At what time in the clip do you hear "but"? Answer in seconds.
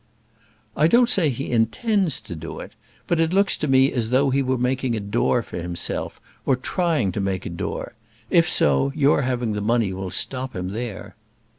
3.05-3.19